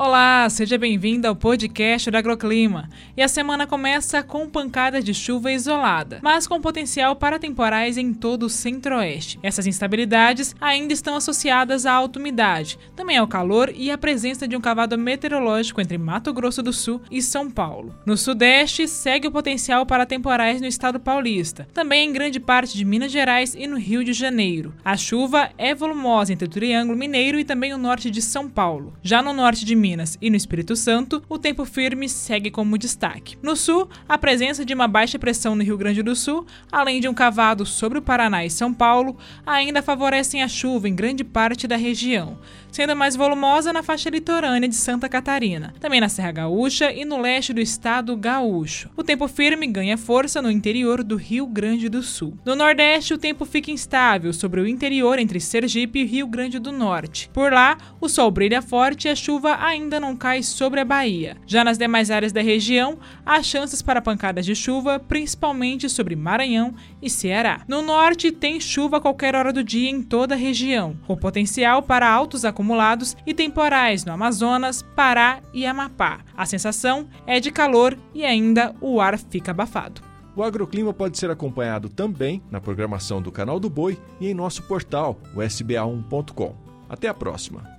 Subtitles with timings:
[0.00, 2.88] Olá, seja bem-vindo ao podcast do Agroclima.
[3.16, 8.14] E a semana começa com pancadas de chuva isolada, mas com potencial para temporais em
[8.14, 9.40] todo o centro-oeste.
[9.42, 14.56] Essas instabilidades ainda estão associadas à alta umidade, também ao calor e à presença de
[14.56, 17.92] um cavado meteorológico entre Mato Grosso do Sul e São Paulo.
[18.06, 22.84] No sudeste, segue o potencial para temporais no estado paulista, também em grande parte de
[22.84, 24.72] Minas Gerais e no Rio de Janeiro.
[24.84, 28.92] A chuva é volumosa entre o Triângulo Mineiro e também o norte de São Paulo.
[29.02, 32.76] Já no norte de Minas, Minas e no Espírito Santo, o tempo firme segue como
[32.76, 33.38] destaque.
[33.42, 37.08] No sul, a presença de uma baixa pressão no Rio Grande do Sul, além de
[37.08, 39.16] um cavado sobre o Paraná e São Paulo,
[39.46, 42.38] ainda favorecem a chuva em grande parte da região,
[42.70, 47.18] sendo mais volumosa na faixa litorânea de Santa Catarina, também na Serra Gaúcha e no
[47.18, 48.90] leste do estado gaúcho.
[48.94, 52.36] O tempo firme ganha força no interior do Rio Grande do Sul.
[52.44, 56.72] No nordeste, o tempo fica instável sobre o interior entre Sergipe e Rio Grande do
[56.72, 57.30] Norte.
[57.32, 60.84] Por lá, o sol brilha forte e a chuva ainda ainda não cai sobre a
[60.84, 61.36] Bahia.
[61.46, 66.74] Já nas demais áreas da região, há chances para pancadas de chuva, principalmente sobre Maranhão
[67.00, 67.62] e Ceará.
[67.66, 71.82] No norte, tem chuva a qualquer hora do dia em toda a região, com potencial
[71.82, 76.20] para altos acumulados e temporais no Amazonas, Pará e Amapá.
[76.36, 80.02] A sensação é de calor e ainda o ar fica abafado.
[80.34, 84.62] O agroclima pode ser acompanhado também na programação do Canal do Boi e em nosso
[84.62, 86.54] portal, o sba1.com.
[86.88, 87.77] Até a próxima!